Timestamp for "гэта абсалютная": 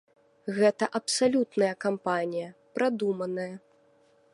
0.55-1.71